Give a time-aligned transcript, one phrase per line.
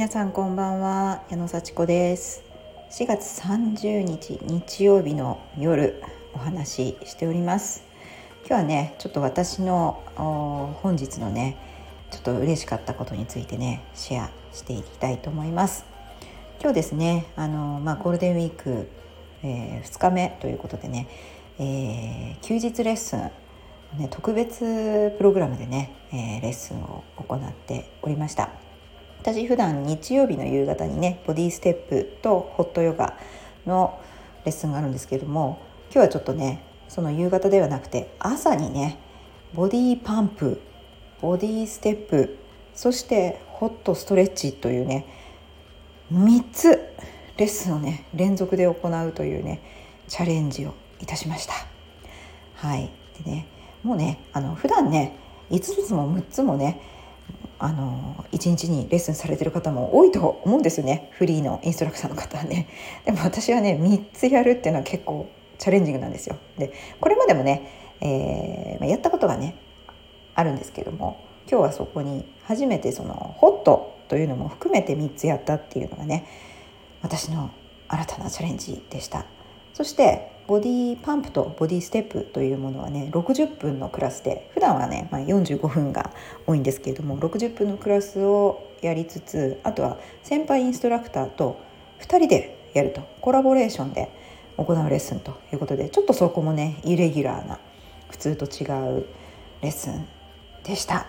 [0.00, 2.42] 皆さんこんばんは矢野幸子です。
[2.90, 7.84] 4月30日日曜日の夜お話ししております。
[8.46, 10.02] 今日はねちょっと私の
[10.82, 11.58] 本日のね
[12.10, 15.84] ちょっと嬉しかったことについてねシェアしていきたいと思います。
[16.62, 18.88] 今日ですねあのまあゴールデンウィーク、
[19.42, 21.08] えー、2日目ということでね、
[21.58, 23.30] えー、休日レッスン
[23.98, 28.59] ね、特別プログラムでね、えー、レッスンを行っておりました。
[29.20, 33.18] 私普段日曜日の夕方にねボディステップとホットヨガ
[33.66, 34.00] の
[34.46, 35.60] レッスンがあるんですけれども
[35.92, 38.98] 今日はちょっとねその夕方ではなくて朝にね
[39.52, 40.62] ボディパンプ
[41.20, 42.38] ボディステップ
[42.74, 45.04] そしてホットストレッチというね
[46.10, 46.68] 3つ
[47.36, 49.60] レッスンをね連続で行うというね
[50.08, 51.54] チャレンジをいたしました。
[52.54, 52.90] はい
[53.22, 53.46] でね
[53.82, 55.16] もうねあの普段ね
[55.50, 56.80] 5つも6つもね
[57.62, 61.10] あの1日にレッスンされてる方も多いと思うんですよね。
[61.12, 62.68] フリーのインストラクターの方はね。
[63.04, 66.36] でも私はね3つやるっていうのは結構チャレンジングなんですよ。
[66.56, 67.62] でこれまでもね、
[68.00, 69.56] えー、やったことがね
[70.34, 71.18] あるんですけども
[71.50, 76.24] 今日はそこに初めてそのホットというのも含めて3つやったっていうのがね
[77.02, 77.50] 私の
[77.88, 79.26] 新たなチャレンジでした。
[79.74, 86.10] そしてボディパンプとボディステップというものはね60分のクラスで普段はね、まあ、45分が
[86.44, 91.60] 多いんですけれども60分のクラスをやりつつあとは先輩インストラクターと
[92.00, 94.10] 2人でやるとコラボレーションで
[94.56, 97.60] 行うレッスンということでちょっとそこもねイレギュラーな
[98.10, 98.66] 普通と違
[98.98, 99.06] う
[99.62, 100.04] レッスン
[100.64, 101.06] でした。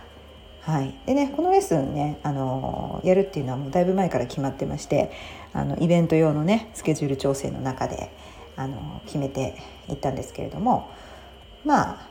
[0.61, 5.11] はい、でねこのレッスンね、あのやるっていうのはもうだいぶ前から決まってまして
[5.53, 8.11] あのイベント用のねスケジュール調整の中で
[8.61, 9.57] あの決めて
[9.89, 10.89] いったんですけれども
[11.65, 12.07] まあ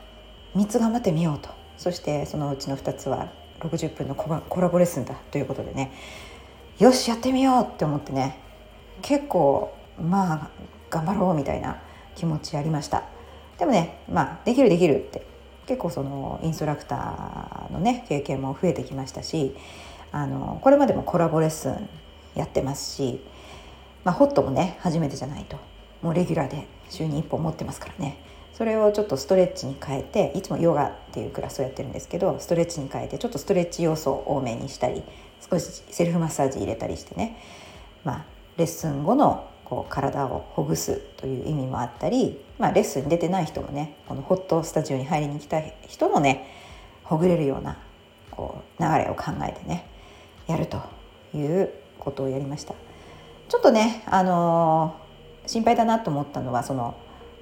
[0.55, 1.49] 3つ頑張ってみようと。
[1.77, 5.91] そしてそのうちの2つは60分のコラボレッスンだということでね。
[6.79, 8.37] よしやってみようって思ってね。
[9.01, 10.49] 結構まあ
[10.89, 11.81] 頑張ろうみたいな
[12.15, 13.03] 気持ちありました。
[13.57, 15.31] でもねまあできるできるって。
[15.67, 19.55] 結構そのインストラクターのね経験も増えてきましたし
[20.11, 21.87] あのこれまでもコラボレッスン
[22.35, 23.21] やってますし、
[24.03, 25.57] まあ、ホットもね初めてじゃないと。
[26.01, 28.17] もうレギュラーで週に1本持ってますからね
[28.53, 35.03] それをちょっとストレッチに変えていつもヨガっていうクラスをやってるんですけどストレッチに変えてちょっとストレッチ要素を多めにしたり
[35.49, 37.41] 少しセルフマッサージ入れたりしてね
[38.03, 38.25] まあ
[38.57, 46.47] レッスン後のこう体をほぐすという意味もあったり、まあ、レッスンに出てない人もねこのホットスタジオに入りに来た人のね
[47.03, 47.77] ほぐれるような
[48.31, 49.87] こう流れを考えてね
[50.47, 50.81] やると
[51.33, 52.73] いうことをやりました。
[53.51, 54.95] ちょっとね、あの
[55.51, 56.95] 心配だなと思ったのはその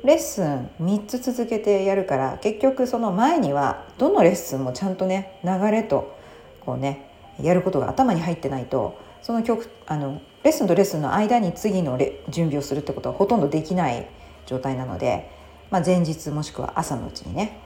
[0.03, 6.17] レッスン3つ続けてやるから結局その前にはどのレッスンもちゃんとね流れと
[6.61, 7.07] こうね
[7.39, 11.99] やることが頭に入ってないとその曲あのレッスンとレッスンの間に次の
[12.29, 14.07] 準備をするってことはほとんどできない
[14.47, 15.29] 状態なので、
[15.69, 17.59] まあ、前日もしくは朝のうちにね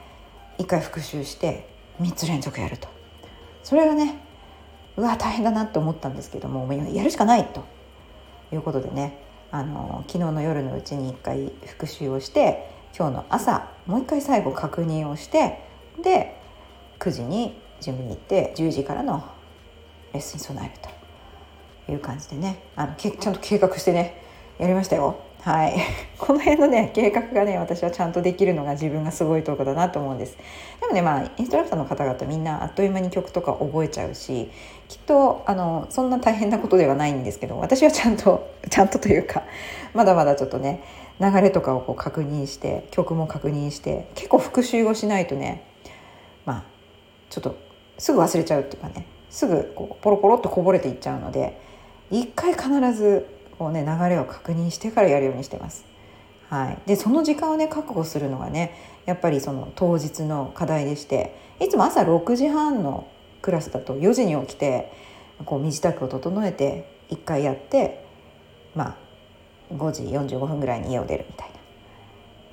[0.58, 1.70] 一回復習して
[2.02, 2.90] 3つ連続やると。
[3.64, 4.20] それがね
[4.98, 7.64] うわ大変だなって思ったんですけどもやるしかないと
[8.52, 9.24] いうことでね
[9.54, 15.60] あの昨日の夜のうちに1回復習をして今日の朝もう1回最後確認をして
[16.02, 16.42] で
[16.98, 19.24] 9時にジムに行って10時からの
[20.12, 20.82] レッスンに備える
[21.86, 24.24] という感じでねあのけちゃんと計画してね
[24.58, 25.20] やりましたよ。
[25.44, 25.76] はい、
[26.18, 30.38] この辺のね計画がね私はちゃんとできるのが自分がすごいとこだなと思うんです。
[30.80, 34.50] でもねまあインストラクターの方々みんなあっという間に曲とか覚えちゃうし
[34.88, 39.44] きっとあのそんな大変なことではないんですけど私はちゃんとちゃんとというか
[39.94, 40.82] まだまだちょっとね
[41.20, 45.66] 流れとかをこう確認して曲も確認して結構復習をしないとね
[46.46, 46.64] まあ
[47.30, 47.58] ちょっと
[47.98, 51.60] すぐ忘れちゃうっていうかねすぐこうポロポロっとこぼれていっちゃうので
[52.12, 53.28] 一回必ず
[53.58, 55.86] こうね流れを確認してからやるようにしてます。
[56.50, 58.76] はい、でその時間をね確保するのがね
[59.06, 63.08] やっぱりその当日の課題でしていつも朝6時半の
[63.42, 64.92] クラスだと4時に起きて
[65.46, 68.06] こう身支度を整えて1回やって
[68.76, 68.98] まあ
[69.74, 71.54] 5時45分ぐらいに家を出るみたいな。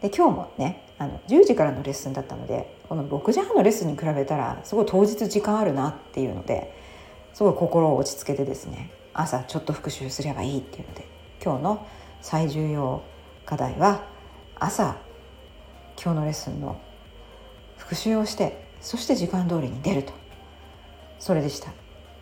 [0.09, 6.73] で今日もねあの10時からのレッスンだったのでこの6時半のレッスンに比べたらすごい当日時間あるなっていうので
[7.35, 11.07] すごい心を落ち着けてですね朝ちょっと復習すればいいっていうので
[11.43, 11.87] 今日の
[12.21, 13.03] 最重要
[13.45, 14.05] 課題は
[14.59, 14.97] 朝
[16.03, 16.81] 今日のレッスンの
[17.77, 20.13] 復習をしてそして時間通りに出ると。
[21.19, 21.71] それでした。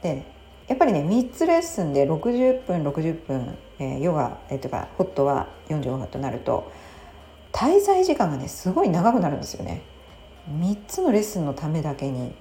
[0.02, 0.26] で
[0.66, 6.70] やっぱりね3つレッスンで60分60分、えー、ヨガ、えー、とかホットは45分となると
[7.52, 9.82] 滞在時間がねすごい長くなるんですよね。
[10.50, 12.34] 3つのレッスンのためだけに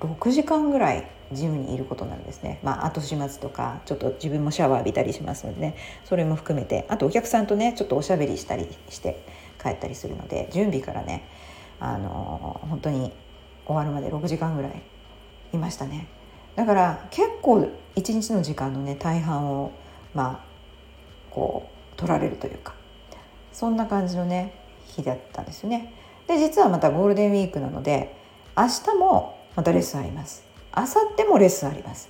[0.00, 6.86] 6時間ぐらいジムにいることなんですね、まあ、後始末とかちょっと自分もシャワー浴びたりしますので、ね、それも含めて。
[6.88, 9.24] あとお客さんとねちょっとおしゃべりしたりして
[9.62, 11.28] 帰ったりするので準備からね
[11.80, 13.12] あの本当に
[13.66, 14.82] 終わるまで6時間ぐらい
[15.52, 16.08] いましたね。
[16.54, 19.72] だから結構一日の時間のね大半を
[20.14, 20.44] まあ
[21.30, 22.74] こう取られるというか。
[23.52, 24.52] そんな感じのね
[24.84, 25.94] 日だったんですよね。
[26.26, 28.14] で実はまたゴールデンウィークなので
[28.54, 30.45] 明日もまたレッスンあります。
[30.76, 32.08] 明後日もレッスンあります。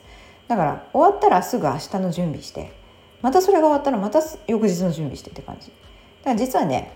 [0.49, 2.73] だから終わったらすぐ明日の準備して
[3.23, 5.69] またそれが終わったらまた翌日の準備してって感じ。
[5.69, 5.73] だ
[6.25, 6.93] から実はね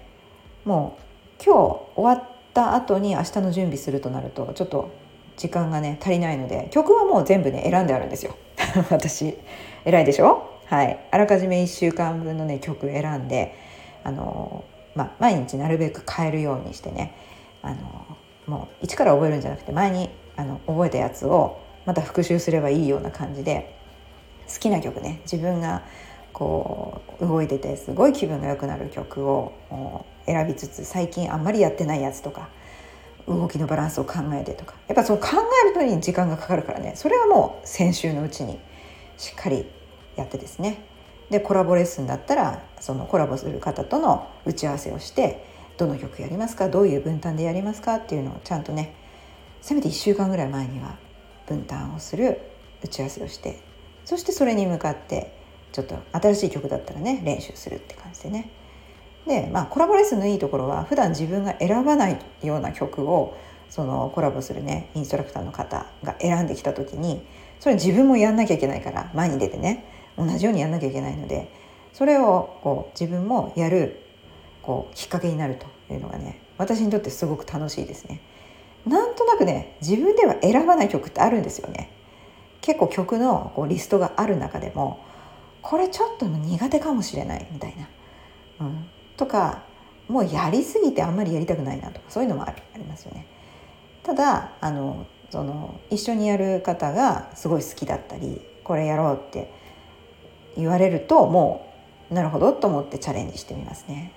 [0.64, 0.98] も
[1.40, 4.90] う今日終わった後に明日の準備するとなるとちょっと
[5.36, 8.36] 時間がね足りないので曲はもう全部ね選んであるんですよ。
[8.90, 9.36] 私
[9.84, 10.48] 偉いでしょ？
[10.66, 10.98] はい。
[11.10, 13.54] あらかじめ1週間分のね曲選んで
[14.04, 14.64] あの
[14.94, 17.14] まあ、毎日なるべく変えるようにしてね
[17.62, 18.06] あの
[18.46, 23.76] もう一から覚えるんじゃなくて前にあの覚えたやつをまた復習すればいいような感じで
[24.48, 25.20] 好きな曲ね。
[25.24, 25.82] 自分が
[26.32, 29.52] こう動いててすごい気分が良くなる曲を
[30.24, 32.48] 選びつつ最近あんまりやってないやつとか
[33.28, 34.74] 動きのバランスを考えてとか。
[34.88, 35.28] やっぱその考
[35.66, 36.94] えるのに時間がかかるからね。
[36.96, 38.58] それはもう先週のうちに
[39.18, 39.66] しっかり
[40.16, 40.82] やってですね。
[41.28, 45.44] でコラボレッスンだったらそのコラボする方との打ち合わせをして
[45.76, 46.68] どの曲やりますか？
[46.68, 47.96] どういう分担でやりますか？
[47.96, 48.94] っていうのをちゃんとね
[49.60, 50.96] せめて1週間ぐらい前には
[51.46, 52.40] 分担をする
[52.82, 53.60] 打ち合わせをして
[54.04, 55.34] そしてそれに向かって
[55.72, 58.50] ちょっと新しい曲だったらね練習するって感じでね
[59.26, 63.36] でまあコラボレッスンのいいところは普段自分が選ばないような曲を
[63.68, 67.24] そのコラボするねインストラクターの方が選んできた時に
[67.60, 69.84] それ自分もやんなきゃいけないから前に出てね
[70.16, 71.52] 同じようにやんなきゃいけないので
[71.92, 74.02] それをこう自分もやる
[74.62, 78.20] こうきっかけになるというのがね私にとってすごく楽しいですね。
[78.86, 81.90] なんとなくね自分では選ばない曲ってあるんですよね。
[82.60, 85.04] 結構曲のこうリストがある中でも
[85.62, 87.88] これちょっと苦手かもしれないみたいな、
[88.66, 88.86] うん、
[89.16, 89.62] とか
[90.08, 93.26] もうやりすぎてあんまりやりたくないなとかそういうのもありますよね。
[94.02, 99.52] ただあのその一緒にやる方がすごい好きだったりこれやろうって
[100.56, 101.72] 言われるとも
[102.10, 104.12] うなるほどと思ってチャレンジしてみますね。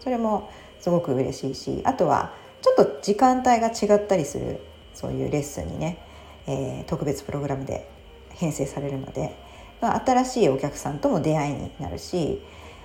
[0.00, 0.50] それも
[0.80, 2.32] すごく嬉しいしあとは
[2.64, 4.58] ちょっと時間帯が違ったりする
[4.94, 5.98] そういうレッスンにね、
[6.46, 7.86] えー、特別プログラムで
[8.30, 9.36] 編成されるので
[9.82, 12.40] 新しいお客さんとも出会いになるし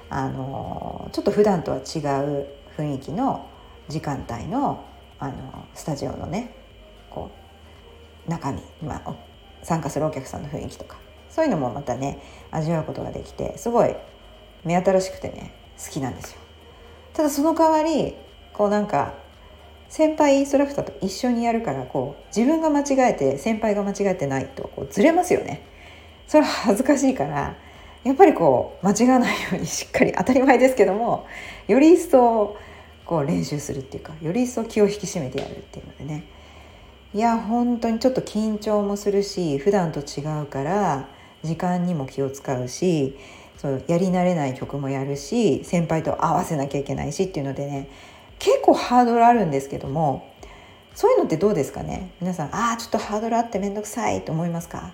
[0.10, 1.84] あのちょっと普段とは違う
[2.76, 3.48] 雰囲気の
[3.88, 4.84] 時間帯の
[5.18, 6.54] あのスタジオのね
[7.10, 7.32] こ
[8.28, 9.16] う中身、まあ、
[9.64, 10.98] 参加するお客さんの雰囲気とか
[11.30, 12.22] そういうのもまたね
[12.52, 13.96] 味わうことができてすごい
[14.66, 16.40] 目新しくてね好きなんですよ。
[17.14, 18.16] ただその代わり
[18.52, 19.14] こうなんか
[19.90, 25.62] 先輩インストラクターと一緒にやるからこう自分が間違えて先輩が間違えてないとこうずれますよね。
[26.28, 27.56] それは恥ずかしいから
[28.04, 31.28] やっぱりこう間違わないようにしっかり当たり前ですけども
[31.68, 32.56] より一層
[33.04, 36.26] こう練習するっていうかより一層気を引き締めてやるっていうのでね
[37.16, 41.10] いや本当にちょっと緊張もするし普段と違うから
[41.42, 43.18] 時間にも気を使うし
[43.58, 47.90] そうやり慣れない曲もやるし先輩と合わせなきゃいけないしっていうのでね
[48.40, 50.34] 結構ハードルあるんですけども
[50.96, 52.12] そういうのってどうですかね？
[52.20, 54.94] 皆さんああちょっとハードルあって面倒くさいと思いますか？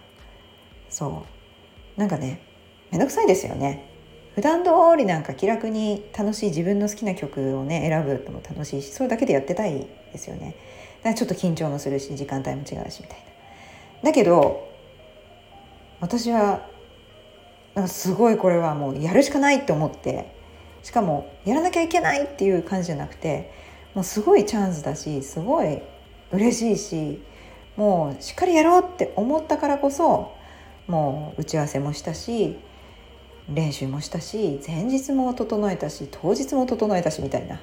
[0.89, 1.25] そ
[1.98, 2.00] う。
[2.00, 2.41] なんかね
[2.91, 3.89] 面倒くさいですよね。
[4.36, 10.55] 普段通りなんか気楽に楽しい自分の好きな曲をね選ぶのも楽しいしそれだけでやってたいですよね。
[10.98, 13.17] だからちょっと緊張もするし時間帯も違うしみたい
[14.03, 14.10] な。
[14.10, 14.67] だけど
[16.01, 16.67] 私は
[17.74, 20.35] なんかすごいこれはもうやるしかないって思って
[20.86, 23.51] しかもやらなきゃいけないっていう感じじゃなくて
[23.96, 25.82] もうすごいチャンスだしすごい
[26.32, 27.24] 嬉しいし
[27.75, 30.36] もうしっかりやろうって思ったからこそ
[30.86, 32.60] もう打ち合わせもしたし
[33.50, 37.60] 練習もしたし前日も整えたし当日も整えたしみたいな、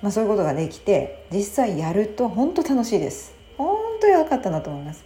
[0.00, 3.34] まあ、そういうことができて実際やると本当楽しいです。
[3.58, 5.04] 本当良かったなと思います。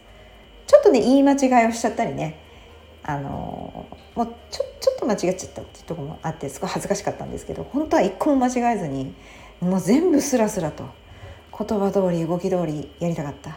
[0.69, 2.44] ちょっとね言い間違いをしちゃったりね
[3.07, 9.15] あのもうちょちょっと間違っちゃったっていうとこもあってすごい恥ずかしかったんですけど本当は一個も間違えずに
[9.61, 10.85] もう全部スラスラと
[11.57, 13.57] 言葉通り動き通りやりたかった。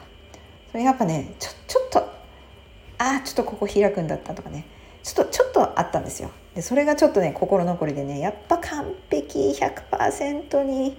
[0.72, 2.10] それやっぱねちょちょっとあ
[2.98, 4.66] あちょっとここ開くんだったとかね。
[5.04, 6.30] ちょっとちょっとあったんですよ。
[6.54, 10.98] でそれがちょっとね心残りでねやっぱ完璧100%に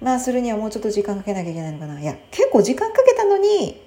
[0.00, 2.00] まあするにはもうちょっと時間かけなきゃいけないのかな。
[2.00, 3.82] いや結構時間かけたのに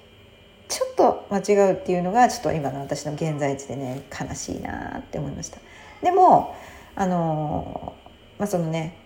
[0.70, 5.58] ちょっと間違うっていうのがちょっと今の私の現在地でね悲しいなって思いました。
[6.00, 6.54] でも
[6.94, 7.94] あの
[8.38, 8.96] まあそのね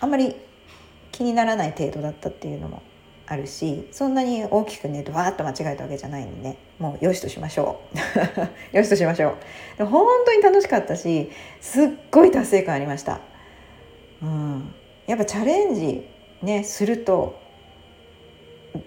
[0.00, 0.36] あんまり
[1.10, 2.82] 気にならない程度だったっていうのも
[3.26, 7.98] あるしそんなに大きくねドワーッと間違えたわけじゃないんでねもうよしとしましょう。
[8.76, 9.34] よしとしましょう。
[9.78, 13.18] で本当に楽しかったしすっごい達成感ありました、
[14.22, 14.72] うん、
[15.06, 16.06] やっぱチャレンジ
[16.42, 17.40] ねすると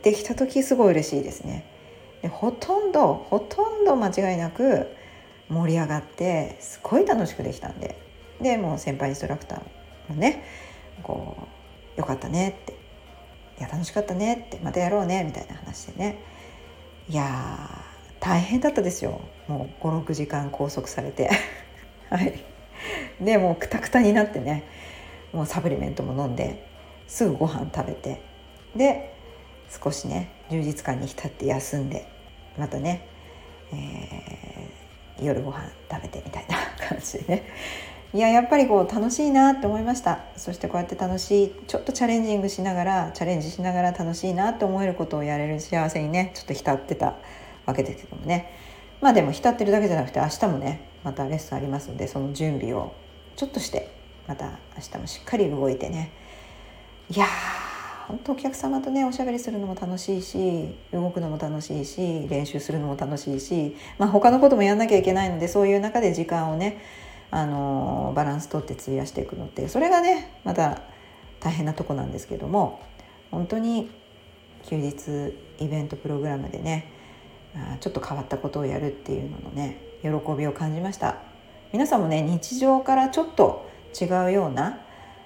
[0.01, 1.70] できた時すごい嬉しいですね。
[2.21, 4.87] でほとんどほとんど間違いなく
[5.49, 7.99] 盛り上がってすごい楽しくできたんで。
[8.41, 9.59] でもう先輩インストラクター
[10.09, 10.43] もね
[11.03, 11.35] こ
[11.95, 12.73] うよかったねって。
[13.59, 16.19] いや楽しかったねってまたやろうねみたいな話でね。
[17.09, 17.69] いや
[18.19, 19.21] 大変だったですよ。
[19.47, 21.29] もう56時間拘束されて。
[22.09, 22.39] はい。
[23.19, 24.63] でもうくたくたになってね
[25.33, 26.65] もうサプリメントも飲んで
[27.07, 28.21] すぐご飯食べて。
[28.75, 29.13] で
[29.83, 32.07] 少しね充実感に浸って休んで
[32.57, 33.07] またね、
[33.71, 37.35] えー、夜ご飯食べてみたいな感じで。
[37.35, 37.43] ね
[38.13, 40.19] いややっぱりこう楽しいなって思いました。
[40.35, 47.15] そしてこうやって楽しいちょっとチャレンジングしながらチャレンジしながら楽しいなって思えることをやれる幸せにねちょっと浸ってた
[47.65, 48.51] わけですけどもね。
[48.99, 52.91] まあでも浸ってるだけじゃなくて明日もねまたレッスンありますのでその準備を
[53.37, 53.89] ちょっとして
[54.27, 56.11] また明日もしっかり動いてね。
[57.09, 57.70] いやー
[58.11, 66.81] 本当お客様とねおしゃべりするのも楽しいし動くのも楽しいし練習するのも楽しいし、まあ、他のこともやんなきゃいけないのでそういう中で時間をね
[67.31, 70.81] あのバランスとって費やしていくのってそれがねまた
[71.39, 72.81] 大変なとこなんですけども
[73.31, 73.89] 本当に
[74.65, 76.91] 休日イベントプログラムでね
[77.79, 81.17] ちょっと変わったことをやるっていうののね喜びを感じました。
[81.71, 84.81] 皆さんもね日常からちょっと違うような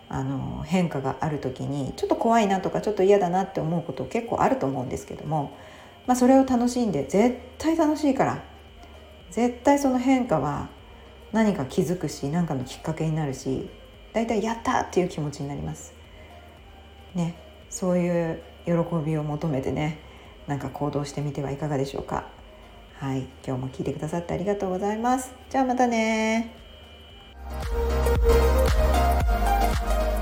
[0.08, 5.58] あの変化がある時にちょっと怖いなとかちょっと嫌だなって思うこと結構あると思うんですけども、
[6.06, 8.44] まあ、それを楽しんで絶対楽しいから
[9.32, 10.70] 絶対その変化は
[11.32, 13.70] 何か気づくし何かのきっかけになるし
[14.14, 15.94] 大体やったっていう気持ちになります。
[17.14, 17.36] ね、
[17.70, 18.72] そういう喜
[19.06, 20.00] びを求めてね
[20.48, 22.28] なんか行動してみてはいかがでしょうか。
[22.98, 25.34] はい、今日も聞いてくださってありがとうございます。
[25.50, 26.56] じゃあまたね
[29.86, 30.14] Thank you.